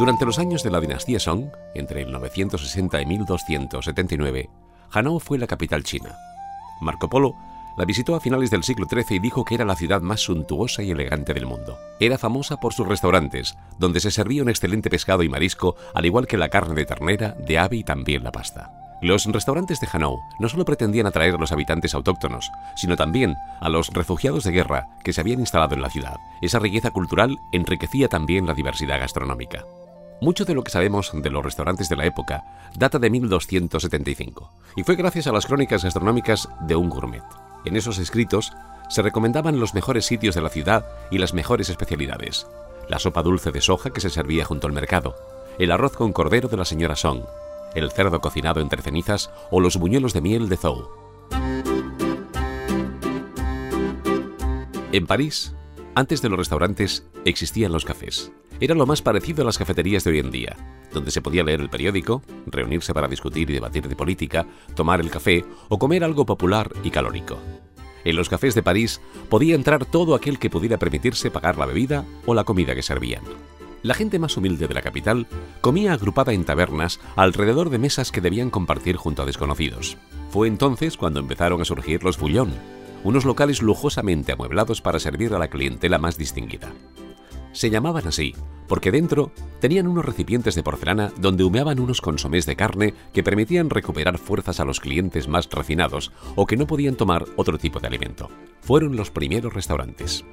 [0.00, 4.48] Durante los años de la dinastía Song, entre el 960 y 1279,
[4.92, 6.16] Hanau fue la capital china.
[6.80, 7.34] Marco Polo
[7.76, 10.82] la visitó a finales del siglo XIII y dijo que era la ciudad más suntuosa
[10.82, 11.78] y elegante del mundo.
[12.00, 16.26] Era famosa por sus restaurantes, donde se servía un excelente pescado y marisco, al igual
[16.26, 18.72] que la carne de ternera, de ave y también la pasta.
[19.02, 23.68] Los restaurantes de Hanau no solo pretendían atraer a los habitantes autóctonos, sino también a
[23.68, 26.16] los refugiados de guerra que se habían instalado en la ciudad.
[26.40, 29.66] Esa riqueza cultural enriquecía también la diversidad gastronómica.
[30.20, 32.44] Mucho de lo que sabemos de los restaurantes de la época
[32.76, 37.22] data de 1275, y fue gracias a las crónicas gastronómicas de un gourmet.
[37.64, 38.52] En esos escritos
[38.90, 42.46] se recomendaban los mejores sitios de la ciudad y las mejores especialidades.
[42.88, 45.16] La sopa dulce de soja que se servía junto al mercado,
[45.58, 47.22] el arroz con cordero de la señora Song,
[47.74, 50.88] el cerdo cocinado entre cenizas o los buñuelos de miel de Zhou.
[54.92, 55.54] En París,
[56.00, 58.32] antes de los restaurantes, existían los cafés.
[58.58, 60.56] Era lo más parecido a las cafeterías de hoy en día,
[60.92, 65.10] donde se podía leer el periódico, reunirse para discutir y debatir de política, tomar el
[65.10, 67.38] café o comer algo popular y calórico.
[68.04, 72.04] En los cafés de París podía entrar todo aquel que pudiera permitirse pagar la bebida
[72.26, 73.22] o la comida que servían.
[73.82, 75.26] La gente más humilde de la capital
[75.60, 79.96] comía agrupada en tabernas alrededor de mesas que debían compartir junto a desconocidos.
[80.30, 82.52] Fue entonces cuando empezaron a surgir los bouillon,
[83.04, 86.72] unos locales lujosamente amueblados para servir a la clientela más distinguida.
[87.52, 88.34] Se llamaban así
[88.70, 93.68] porque dentro tenían unos recipientes de porcelana donde humeaban unos consomés de carne que permitían
[93.68, 97.88] recuperar fuerzas a los clientes más refinados o que no podían tomar otro tipo de
[97.88, 98.30] alimento.
[98.60, 100.24] Fueron los primeros restaurantes.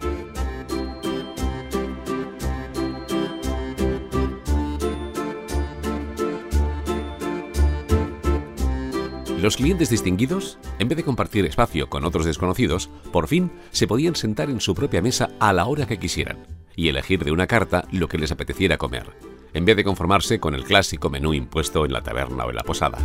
[9.37, 14.15] Los clientes distinguidos, en vez de compartir espacio con otros desconocidos, por fin se podían
[14.15, 17.85] sentar en su propia mesa a la hora que quisieran y elegir de una carta
[17.91, 19.15] lo que les apeteciera comer,
[19.53, 22.63] en vez de conformarse con el clásico menú impuesto en la taberna o en la
[22.63, 22.97] posada.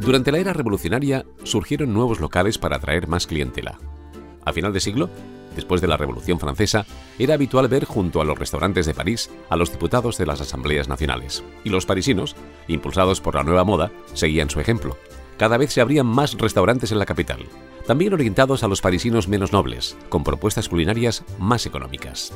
[0.00, 3.78] Durante la era revolucionaria surgieron nuevos locales para atraer más clientela.
[4.44, 5.08] A final de siglo,
[5.54, 6.86] después de la Revolución Francesa,
[7.18, 10.88] era habitual ver junto a los restaurantes de París a los diputados de las asambleas
[10.88, 12.36] nacionales, y los parisinos,
[12.66, 14.96] impulsados por la nueva moda, seguían su ejemplo.
[15.36, 17.46] Cada vez se abrían más restaurantes en la capital,
[17.86, 22.32] también orientados a los parisinos menos nobles, con propuestas culinarias más económicas.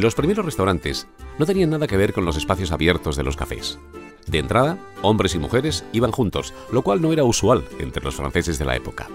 [0.00, 1.06] Los primeros restaurantes
[1.38, 3.78] no tenían nada que ver con los espacios abiertos de los cafés.
[4.26, 8.58] De entrada, hombres y mujeres iban juntos, lo cual no era usual entre los franceses
[8.58, 9.08] de la época.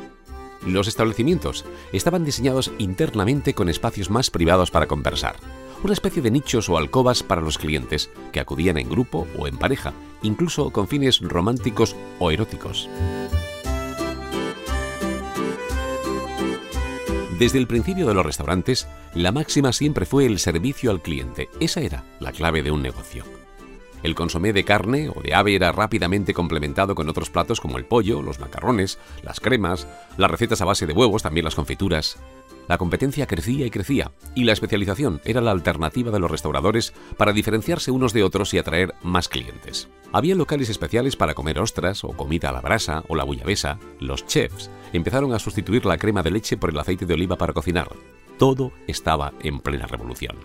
[0.63, 5.37] Los establecimientos estaban diseñados internamente con espacios más privados para conversar,
[5.83, 9.57] una especie de nichos o alcobas para los clientes que acudían en grupo o en
[9.57, 12.87] pareja, incluso con fines románticos o eróticos.
[17.39, 21.49] Desde el principio de los restaurantes, la máxima siempre fue el servicio al cliente.
[21.59, 23.25] Esa era la clave de un negocio.
[24.03, 27.83] El consomé de carne o de ave era rápidamente complementado con otros platos como el
[27.83, 29.85] pollo, los macarrones, las cremas,
[30.15, 32.17] las recetas a base de huevos, también las confituras.
[32.69, 37.33] La competencia crecía y crecía, y la especialización era la alternativa de los restauradores para
[37.33, 39.89] diferenciarse unos de otros y atraer más clientes.
[40.11, 43.77] Había locales especiales para comer ostras o comida a la brasa o la bullabesa.
[43.99, 47.53] Los chefs empezaron a sustituir la crema de leche por el aceite de oliva para
[47.53, 47.89] cocinar.
[48.37, 50.37] Todo estaba en plena revolución.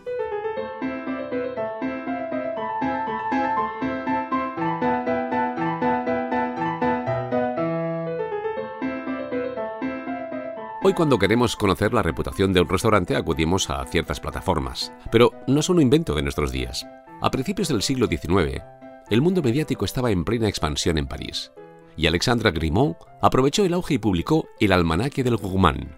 [10.83, 15.61] Hoy cuando queremos conocer la reputación de un restaurante acudimos a ciertas plataformas, pero no
[15.61, 16.87] son un invento de nuestros días.
[17.21, 18.63] A principios del siglo XIX,
[19.11, 21.53] el mundo mediático estaba en plena expansión en París,
[21.97, 25.89] y Alexandre Grimaud aprovechó el auge y publicó El Almanaque del Gourmand.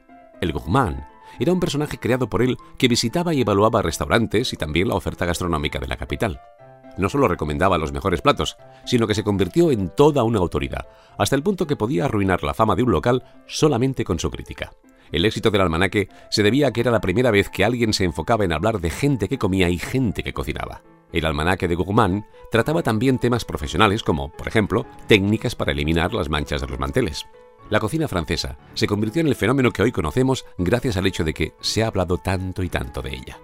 [0.40, 1.04] El Gourmand
[1.38, 5.26] era un personaje creado por él que visitaba y evaluaba restaurantes y también la oferta
[5.26, 6.40] gastronómica de la capital
[6.96, 10.86] no solo recomendaba los mejores platos, sino que se convirtió en toda una autoridad,
[11.18, 14.72] hasta el punto que podía arruinar la fama de un local solamente con su crítica.
[15.10, 18.04] El éxito del almanaque se debía a que era la primera vez que alguien se
[18.04, 20.82] enfocaba en hablar de gente que comía y gente que cocinaba.
[21.12, 26.30] El almanaque de Gourmand trataba también temas profesionales como, por ejemplo, técnicas para eliminar las
[26.30, 27.26] manchas de los manteles.
[27.70, 31.34] La cocina francesa se convirtió en el fenómeno que hoy conocemos gracias al hecho de
[31.34, 33.38] que se ha hablado tanto y tanto de ella.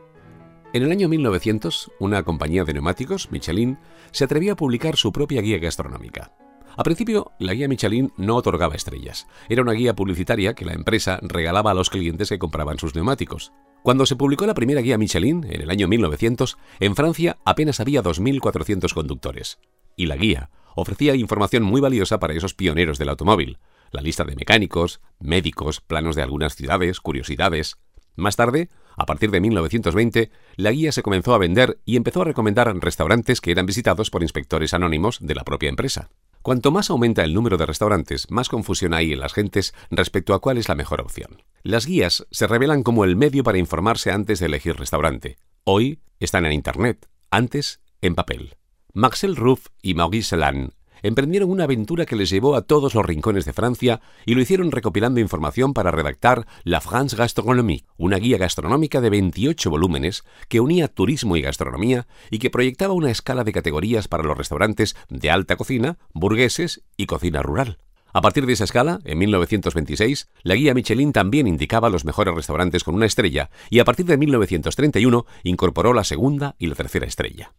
[0.73, 3.79] En el año 1900, una compañía de neumáticos, Michelin,
[4.11, 6.33] se atrevió a publicar su propia guía gastronómica.
[6.77, 9.27] A principio, la guía Michelin no otorgaba estrellas.
[9.49, 13.53] Era una guía publicitaria que la empresa regalaba a los clientes que compraban sus neumáticos.
[13.83, 18.03] Cuando se publicó la primera guía Michelin, en el año 1900, en Francia apenas había
[18.03, 19.59] 2.400 conductores.
[19.97, 23.59] Y la guía ofrecía información muy valiosa para esos pioneros del automóvil.
[23.91, 27.79] La lista de mecánicos, médicos, planos de algunas ciudades, curiosidades.
[28.17, 32.25] Más tarde, a partir de 1920, la guía se comenzó a vender y empezó a
[32.27, 36.11] recomendar restaurantes que eran visitados por inspectores anónimos de la propia empresa.
[36.43, 40.41] Cuanto más aumenta el número de restaurantes, más confusión hay en las gentes respecto a
[40.41, 41.43] cuál es la mejor opción.
[41.63, 45.39] Las guías se revelan como el medio para informarse antes de elegir restaurante.
[45.65, 48.57] Hoy están en Internet, antes en papel.
[48.95, 53.45] Marcel Ruff y Maurice Lannes emprendieron una aventura que les llevó a todos los rincones
[53.45, 59.01] de Francia y lo hicieron recopilando información para redactar La France Gastronomique, una guía gastronómica
[59.01, 64.09] de 28 volúmenes que unía turismo y gastronomía y que proyectaba una escala de categorías
[64.09, 67.79] para los restaurantes de alta cocina, burgueses y cocina rural.
[68.13, 72.83] A partir de esa escala, en 1926, la guía Michelin también indicaba los mejores restaurantes
[72.83, 77.53] con una estrella y a partir de 1931 incorporó la segunda y la tercera estrella.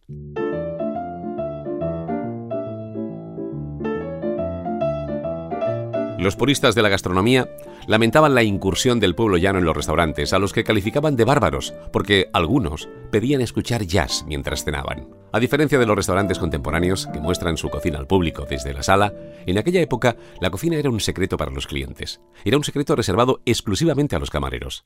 [6.20, 7.48] Los puristas de la gastronomía
[7.86, 11.72] lamentaban la incursión del pueblo llano en los restaurantes, a los que calificaban de bárbaros,
[11.94, 15.08] porque algunos pedían escuchar jazz mientras cenaban.
[15.32, 19.14] A diferencia de los restaurantes contemporáneos que muestran su cocina al público desde la sala,
[19.46, 22.20] en aquella época la cocina era un secreto para los clientes.
[22.44, 24.84] Era un secreto reservado exclusivamente a los camareros.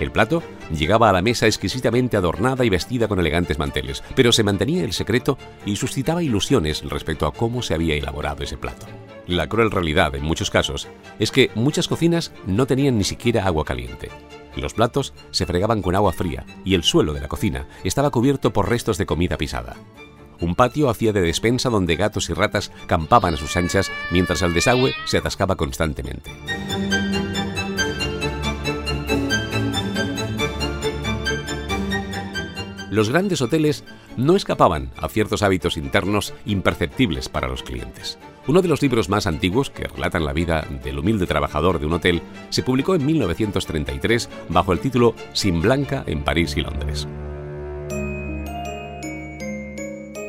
[0.00, 0.42] El plato
[0.72, 4.92] llegaba a la mesa exquisitamente adornada y vestida con elegantes manteles, pero se mantenía el
[4.92, 8.86] secreto y suscitaba ilusiones respecto a cómo se había elaborado ese plato.
[9.26, 13.64] La cruel realidad, en muchos casos, es que muchas cocinas no tenían ni siquiera agua
[13.64, 14.08] caliente.
[14.56, 18.52] Los platos se fregaban con agua fría y el suelo de la cocina estaba cubierto
[18.52, 19.76] por restos de comida pisada.
[20.40, 24.54] Un patio hacía de despensa donde gatos y ratas campaban a sus anchas mientras el
[24.54, 26.30] desagüe se atascaba constantemente.
[32.98, 33.84] Los grandes hoteles
[34.16, 38.18] no escapaban a ciertos hábitos internos imperceptibles para los clientes.
[38.48, 41.92] Uno de los libros más antiguos que relatan la vida del humilde trabajador de un
[41.92, 47.06] hotel se publicó en 1933 bajo el título Sin Blanca en París y Londres.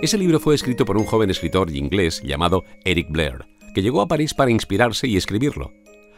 [0.03, 4.07] Ese libro fue escrito por un joven escritor inglés llamado Eric Blair, que llegó a
[4.07, 5.71] París para inspirarse y escribirlo.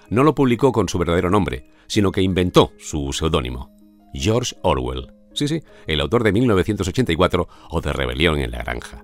[0.09, 3.73] No lo publicó con su verdadero nombre, sino que inventó su seudónimo,
[4.13, 5.20] George Orwell.
[5.33, 9.03] Sí, sí, el autor de 1984 o de Rebelión en la Granja.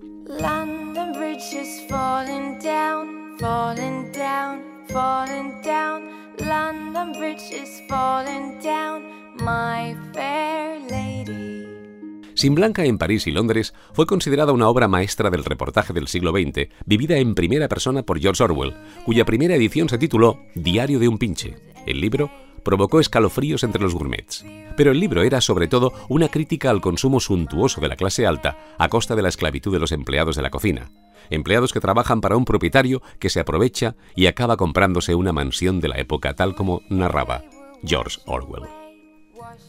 [12.38, 16.32] Sin Blanca en París y Londres fue considerada una obra maestra del reportaje del siglo
[16.32, 18.76] XX, vivida en primera persona por George Orwell,
[19.06, 21.56] cuya primera edición se tituló Diario de un pinche.
[21.88, 22.30] El libro
[22.68, 24.44] provocó escalofríos entre los gourmets.
[24.76, 28.58] Pero el libro era sobre todo una crítica al consumo suntuoso de la clase alta
[28.78, 30.92] a costa de la esclavitud de los empleados de la cocina.
[31.30, 35.88] Empleados que trabajan para un propietario que se aprovecha y acaba comprándose una mansión de
[35.88, 37.46] la época tal como narraba
[37.86, 38.68] George Orwell.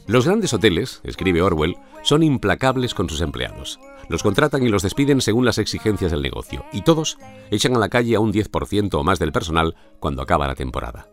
[0.08, 3.78] Los grandes hoteles, escribe Orwell, son implacables con sus empleados.
[4.08, 7.16] Los contratan y los despiden según las exigencias del negocio, y todos
[7.52, 11.06] echan a la calle a un 10% o más del personal cuando acaba la temporada.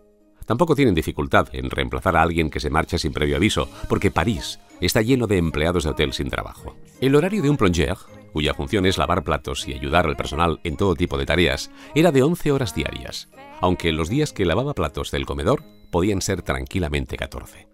[0.45, 4.59] Tampoco tienen dificultad en reemplazar a alguien que se marcha sin previo aviso, porque París
[4.79, 6.75] está lleno de empleados de hotel sin trabajo.
[7.01, 7.97] El horario de un plongeur,
[8.31, 12.11] cuya función es lavar platos y ayudar al personal en todo tipo de tareas, era
[12.11, 13.29] de 11 horas diarias,
[13.59, 17.67] aunque los días que lavaba platos del comedor podían ser tranquilamente 14.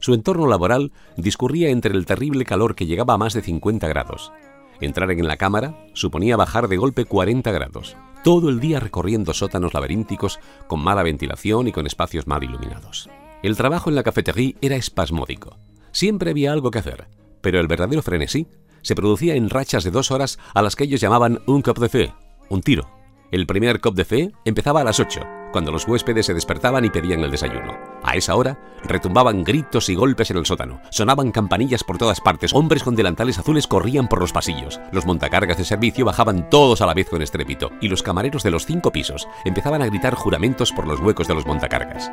[0.00, 4.32] Su entorno laboral discurría entre el terrible calor que llegaba a más de 50 grados.
[4.80, 9.74] Entrar en la cámara suponía bajar de golpe 40 grados todo el día recorriendo sótanos
[9.74, 13.08] laberínticos con mala ventilación y con espacios mal iluminados.
[13.42, 15.56] El trabajo en la cafetería era espasmódico.
[15.92, 17.08] Siempre había algo que hacer,
[17.40, 18.48] pero el verdadero frenesí
[18.82, 21.88] se producía en rachas de dos horas a las que ellos llamaban un cop de
[21.88, 22.14] fe,
[22.48, 22.88] un tiro.
[23.30, 25.20] El primer cop de fe empezaba a las 8,
[25.52, 27.78] cuando los huéspedes se despertaban y pedían el desayuno.
[28.02, 32.54] A esa hora, retumbaban gritos y golpes en el sótano, sonaban campanillas por todas partes,
[32.54, 36.86] hombres con delantales azules corrían por los pasillos, los montacargas de servicio bajaban todos a
[36.86, 40.72] la vez con estrépito, y los camareros de los cinco pisos empezaban a gritar juramentos
[40.72, 42.10] por los huecos de los montacargas.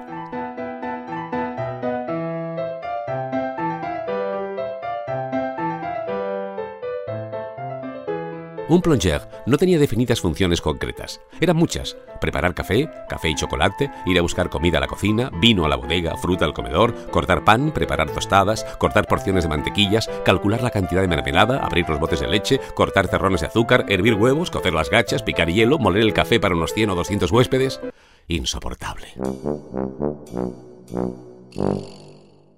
[8.68, 11.22] Un plonger no tenía definidas funciones concretas.
[11.40, 11.96] Eran muchas.
[12.20, 15.76] Preparar café, café y chocolate, ir a buscar comida a la cocina, vino a la
[15.76, 21.02] bodega, fruta al comedor, cortar pan, preparar tostadas, cortar porciones de mantequillas, calcular la cantidad
[21.02, 24.90] de mermelada, abrir los botes de leche, cortar terrones de azúcar, hervir huevos, cocer las
[24.90, 27.80] gachas, picar hielo, moler el café para unos 100 o 200 huéspedes.
[28.28, 29.10] Insoportable.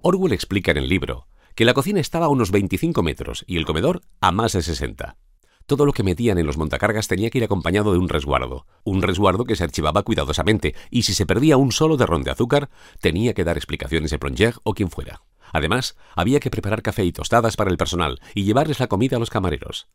[0.02, 3.66] Orwell explica en el libro que la cocina estaba a unos 25 metros y el
[3.66, 5.18] comedor a más de 60.
[5.68, 9.02] Todo lo que metían en los montacargas tenía que ir acompañado de un resguardo, un
[9.02, 12.70] resguardo que se archivaba cuidadosamente, y si se perdía un solo derrón de azúcar,
[13.02, 15.24] tenía que dar explicaciones de Plongear o quien fuera.
[15.52, 19.20] Además, había que preparar café y tostadas para el personal y llevarles la comida a
[19.20, 19.90] los camareros.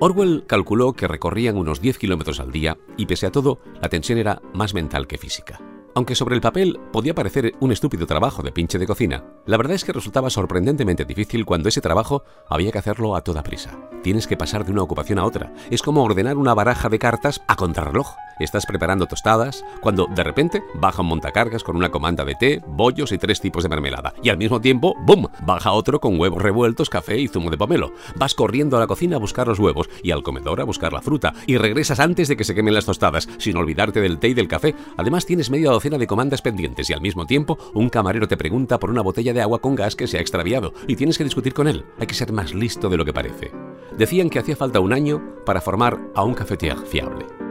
[0.00, 4.18] Orwell calculó que recorrían unos 10 kilómetros al día y pese a todo, la tensión
[4.18, 5.60] era más mental que física.
[5.94, 9.74] Aunque sobre el papel podía parecer un estúpido trabajo de pinche de cocina, la verdad
[9.74, 13.76] es que resultaba sorprendentemente difícil cuando ese trabajo había que hacerlo a toda prisa.
[14.02, 15.52] Tienes que pasar de una ocupación a otra.
[15.70, 18.14] Es como ordenar una baraja de cartas a contrarreloj.
[18.40, 23.12] Estás preparando tostadas cuando de repente baja un montacargas con una comanda de té, bollos
[23.12, 24.14] y tres tipos de mermelada.
[24.22, 25.26] Y al mismo tiempo, ¡bum!
[25.44, 27.92] baja otro con huevos revueltos, café y zumo de pomelo.
[28.16, 31.02] Vas corriendo a la cocina a buscar los huevos y al comedor a buscar la
[31.02, 31.34] fruta.
[31.46, 34.48] Y regresas antes de que se quemen las tostadas, sin olvidarte del té y del
[34.48, 34.74] café.
[34.96, 38.78] Además tienes media docena de comandas pendientes y al mismo tiempo un camarero te pregunta
[38.78, 41.52] por una botella de agua con gas que se ha extraviado y tienes que discutir
[41.52, 41.84] con él.
[41.98, 43.52] Hay que ser más listo de lo que parece.
[43.98, 47.49] Decían que hacía falta un año para formar a un cafetier fiable.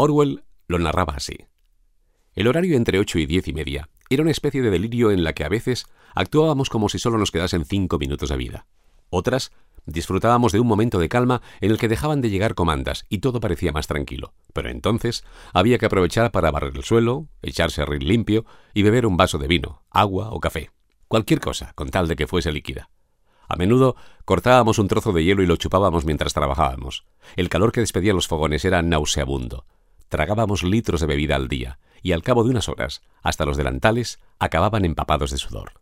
[0.00, 1.36] Orwell lo narraba así.
[2.32, 5.34] El horario entre ocho y diez y media era una especie de delirio en la
[5.34, 8.66] que a veces actuábamos como si solo nos quedasen cinco minutos de vida.
[9.10, 9.52] Otras
[9.84, 13.40] disfrutábamos de un momento de calma en el que dejaban de llegar comandas y todo
[13.40, 14.32] parecía más tranquilo.
[14.54, 19.04] Pero entonces había que aprovechar para barrer el suelo, echarse a reír limpio y beber
[19.04, 20.70] un vaso de vino, agua o café.
[21.08, 22.88] Cualquier cosa, con tal de que fuese líquida.
[23.48, 27.04] A menudo cortábamos un trozo de hielo y lo chupábamos mientras trabajábamos.
[27.36, 29.66] El calor que despedían los fogones era nauseabundo.
[30.10, 34.18] Tragábamos litros de bebida al día, y al cabo de unas horas, hasta los delantales
[34.40, 35.72] acababan empapados de sudor.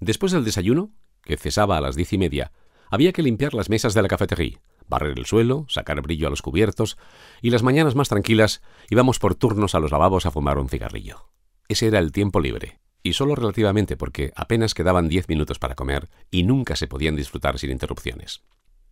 [0.00, 0.90] Después del desayuno,
[1.22, 2.50] que cesaba a las diez y media,
[2.90, 6.42] había que limpiar las mesas de la cafetería, barrer el suelo, sacar brillo a los
[6.42, 6.98] cubiertos,
[7.40, 11.28] y las mañanas más tranquilas íbamos por turnos a los lavabos a fumar un cigarrillo.
[11.68, 16.08] Ese era el tiempo libre, y solo relativamente porque apenas quedaban diez minutos para comer
[16.28, 18.42] y nunca se podían disfrutar sin interrupciones.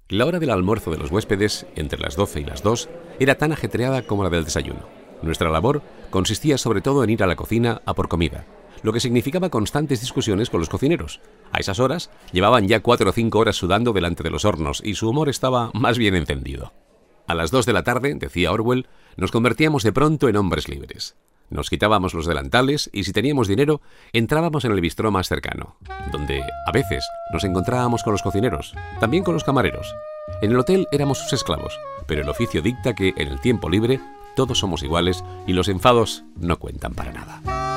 [0.09, 3.53] La hora del almuerzo de los huéspedes, entre las doce y las dos, era tan
[3.53, 4.87] ajetreada como la del desayuno.
[5.23, 5.81] Nuestra labor
[6.11, 8.45] consistía sobre todo en ir a la cocina a por comida,
[8.83, 11.23] lo que significaba constantes discusiones con los cocineros.
[11.53, 14.95] A esas horas llevaban ya cuatro o cinco horas sudando delante de los hornos y
[14.95, 16.75] su humor estaba más bien encendido.
[17.27, 21.17] A las dos de la tarde, decía Orwell, nos convertíamos de pronto en hombres libres.
[21.51, 23.81] Nos quitábamos los delantales y si teníamos dinero,
[24.13, 25.77] entrábamos en el bistró más cercano,
[26.11, 29.95] donde, a veces, nos encontrábamos con los cocineros, también con los camareros.
[30.43, 34.01] En el hotel éramos sus esclavos, pero el oficio dicta que, en el tiempo libre,
[34.37, 37.74] todos somos iguales y los enfados no cuentan para nada.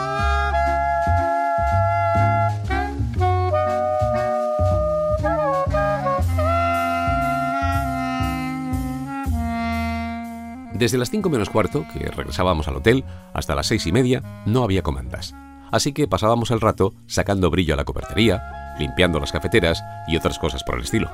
[10.77, 13.03] Desde las 5 menos cuarto, que regresábamos al hotel,
[13.33, 15.33] hasta las seis y media, no había comandas.
[15.71, 20.37] Así que pasábamos el rato sacando brillo a la cobertería, limpiando las cafeteras y otras
[20.37, 21.09] cosas por el estilo.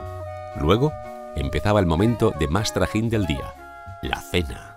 [0.59, 0.91] Luego
[1.37, 3.53] empezaba el momento de más trajín del día,
[4.01, 4.72] la cena.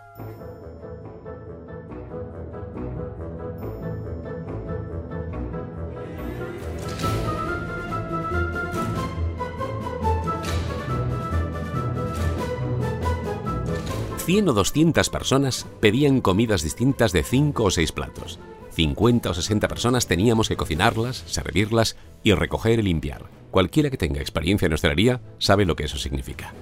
[14.26, 18.40] 100 o 200 personas pedían comidas distintas de 5 o 6 platos.
[18.72, 23.30] 50 o 60 personas teníamos que cocinarlas, servirlas y recoger y limpiar.
[23.52, 26.52] Cualquiera que tenga experiencia en hostelería sabe lo que eso significa.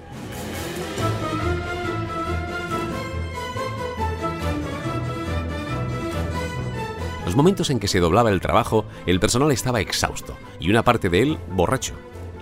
[7.25, 11.09] Los momentos en que se doblaba el trabajo, el personal estaba exhausto y una parte
[11.09, 11.95] de él borracho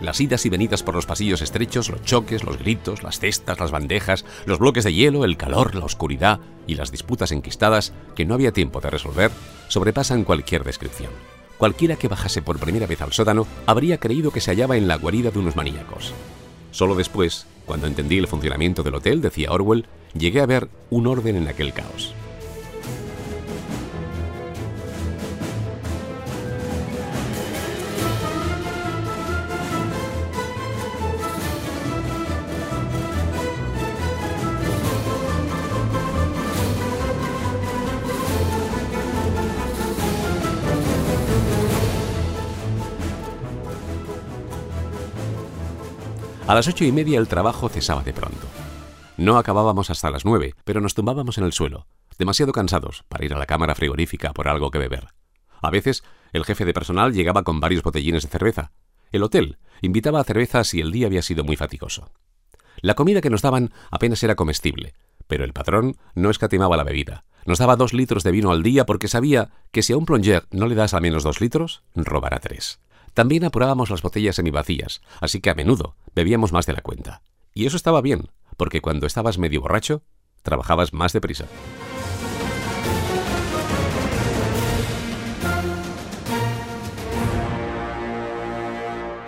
[0.04, 3.72] las idas y venidas por los pasillos estrechos, los choques, los gritos, las cestas, las
[3.72, 8.34] bandejas, los bloques de hielo, el calor, la oscuridad y las disputas enquistadas que no
[8.34, 9.32] había tiempo de resolver
[9.70, 11.12] sobrepasan cualquier descripción.
[11.58, 14.98] Cualquiera que bajase por primera vez al sótano habría creído que se hallaba en la
[14.98, 16.14] guarida de unos maníacos.
[16.72, 21.38] Solo después, cuando entendí el funcionamiento del hotel, decía Orwell, llegué a ver un orden
[21.38, 22.14] en aquel caos.
[46.46, 48.46] A las ocho y media el trabajo cesaba de pronto.
[49.16, 53.34] No acabábamos hasta las nueve, pero nos tumbábamos en el suelo, demasiado cansados para ir
[53.34, 55.08] a la cámara frigorífica por algo que beber.
[55.62, 58.74] A veces, el jefe de personal llegaba con varios botellines de cerveza.
[59.14, 62.12] El hotel invitaba a cerveza si el día había sido muy fatigoso.
[62.82, 64.96] La comida que nos daban apenas era comestible,
[65.28, 67.24] pero el patrón no escatimaba la bebida.
[67.46, 70.44] Nos daba dos litros de vino al día porque sabía que si a un plonger
[70.52, 72.82] no le das al menos dos litros, robará tres.
[73.14, 77.22] También apurábamos las botellas semivacías, así que a menudo bebíamos más de la cuenta.
[77.54, 80.04] Y eso estaba bien, porque cuando estabas medio borracho,
[80.42, 81.46] trabajabas más deprisa.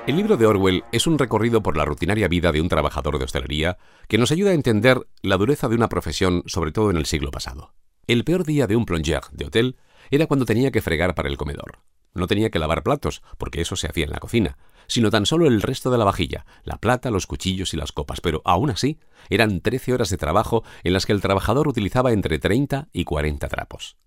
[0.07, 3.25] El libro de Orwell es un recorrido por la rutinaria vida de un trabajador de
[3.25, 3.77] hostelería
[4.07, 7.31] que nos ayuda a entender la dureza de una profesión, sobre todo en el siglo
[7.31, 7.73] pasado.
[8.05, 9.77] El peor día de un plonger de hotel
[10.11, 11.79] era cuando tenía que fregar para el comedor.
[12.15, 14.57] No tenía que lavar platos, porque eso se hacía en la cocina,
[14.87, 18.21] sino tan solo el resto de la vajilla, la plata, los cuchillos y las copas,
[18.21, 22.39] pero aún así eran 13 horas de trabajo en las que el trabajador utilizaba entre
[22.39, 23.97] 30 y 40 trapos.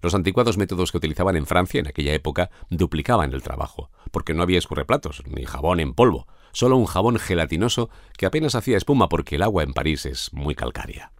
[0.00, 4.42] Los anticuados métodos que utilizaban en Francia en aquella época duplicaban el trabajo, porque no
[4.42, 9.36] había escurreplatos, ni jabón en polvo, solo un jabón gelatinoso que apenas hacía espuma porque
[9.36, 11.12] el agua en París es muy calcárea.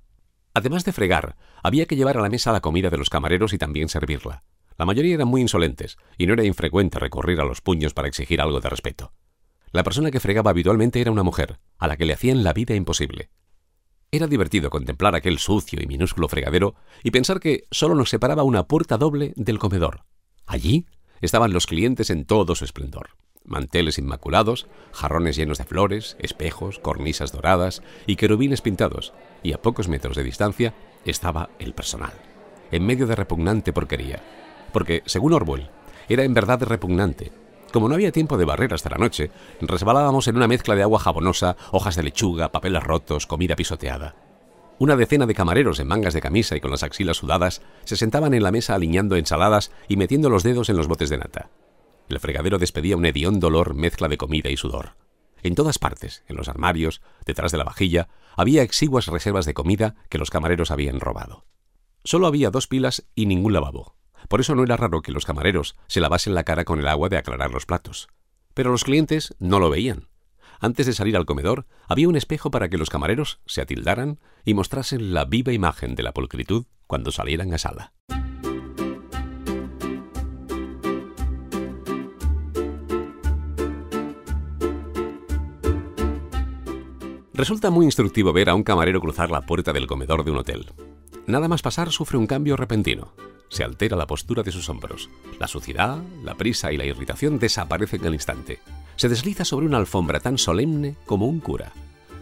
[0.55, 3.59] Además de fregar, había que llevar a la mesa la comida de los camareros y
[3.59, 4.45] también servirla.
[4.81, 8.41] La mayoría eran muy insolentes, y no era infrecuente recurrir a los puños para exigir
[8.41, 9.13] algo de respeto.
[9.73, 12.75] La persona que fregaba habitualmente era una mujer, a la que le hacían la vida
[12.75, 13.29] imposible.
[14.11, 18.69] Era divertido contemplar aquel sucio y minúsculo fregadero y pensar que solo nos separaba una
[18.69, 20.07] puerta doble del comedor.
[20.47, 20.87] Allí
[21.21, 23.11] estaban los clientes en todo su esplendor.
[23.45, 29.89] Manteles inmaculados, jarrones llenos de flores, espejos, cornisas doradas y querubines pintados, y a pocos
[29.89, 30.73] metros de distancia
[31.05, 32.15] estaba el personal,
[32.71, 34.23] en medio de repugnante porquería,
[34.73, 35.71] porque, según Orwell,
[36.09, 37.33] era en verdad repugnante.
[37.73, 40.99] Como no había tiempo de barrer hasta la noche, resbalábamos en una mezcla de agua
[40.99, 44.17] jabonosa, hojas de lechuga, papeles rotos, comida pisoteada.
[44.81, 48.35] Una decena de camareros en mangas de camisa y con las axilas sudadas se sentaban
[48.35, 51.50] en la mesa aliñando ensaladas y metiendo los dedos en los botes de nata.
[52.09, 54.97] El fregadero despedía un hediondo olor mezcla de comida y sudor.
[55.43, 59.95] En todas partes, en los armarios, detrás de la vajilla, había exiguas reservas de comida
[60.09, 61.45] que los camareros habían robado.
[62.02, 63.95] Solo había dos pilas y ningún lavabo.
[64.30, 67.08] Por eso no era raro que los camareros se lavasen la cara con el agua
[67.08, 68.06] de aclarar los platos.
[68.54, 70.06] Pero los clientes no lo veían.
[70.60, 74.54] Antes de salir al comedor, había un espejo para que los camareros se atildaran y
[74.54, 77.93] mostrasen la viva imagen de la pulcritud cuando salieran a sala.
[87.32, 90.66] Resulta muy instructivo ver a un camarero cruzar la puerta del comedor de un hotel.
[91.30, 93.12] Nada más pasar sufre un cambio repentino
[93.50, 95.10] se altera la postura de sus hombros.
[95.38, 98.60] La suciedad, la prisa y la irritación desaparecen al instante.
[98.97, 101.73] Se desliza sobre una alfombra tan solemne como un cura.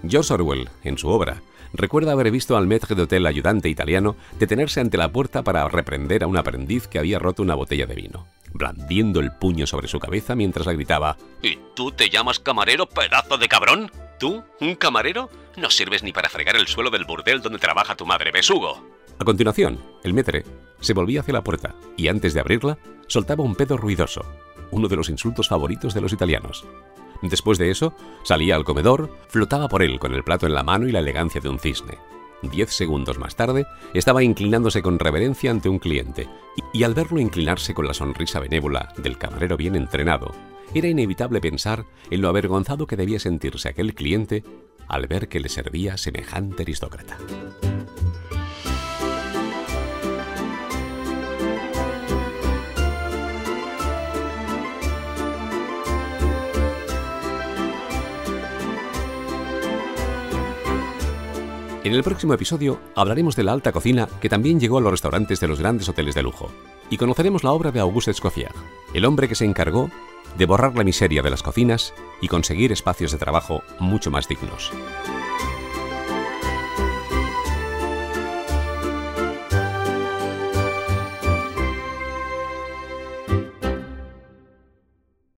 [0.08, 1.42] George Orwell, en su obra,
[1.72, 6.26] recuerda haber visto al maître d'hôtel ayudante italiano detenerse ante la puerta para reprender a
[6.26, 10.34] un aprendiz que había roto una botella de vino, blandiendo el puño sobre su cabeza
[10.34, 13.90] mientras le gritaba ¿Y tú te llamas camarero, pedazo de cabrón?
[14.18, 15.28] ¿Tú, un camarero?
[15.56, 18.97] No sirves ni para fregar el suelo del burdel donde trabaja tu madre, besugo.
[19.18, 20.44] A continuación, el metre
[20.80, 22.78] se volvía hacia la puerta y antes de abrirla
[23.08, 24.22] soltaba un pedo ruidoso,
[24.70, 26.64] uno de los insultos favoritos de los italianos.
[27.22, 30.86] Después de eso, salía al comedor, flotaba por él con el plato en la mano
[30.86, 31.98] y la elegancia de un cisne.
[32.42, 36.28] Diez segundos más tarde, estaba inclinándose con reverencia ante un cliente,
[36.72, 40.30] y, al verlo inclinarse con la sonrisa benévola del camarero bien entrenado,
[40.74, 44.44] era inevitable pensar en lo avergonzado que debía sentirse aquel cliente
[44.86, 47.18] al ver que le servía semejante aristócrata.
[61.88, 65.40] En el próximo episodio hablaremos de la alta cocina que también llegó a los restaurantes
[65.40, 66.50] de los grandes hoteles de lujo
[66.90, 68.52] y conoceremos la obra de Auguste Escoffier,
[68.92, 69.88] el hombre que se encargó
[70.36, 74.70] de borrar la miseria de las cocinas y conseguir espacios de trabajo mucho más dignos.